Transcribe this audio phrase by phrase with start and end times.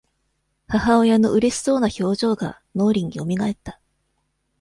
[0.67, 3.79] 母親のうれしそうな表情が、脳裏によみがえった。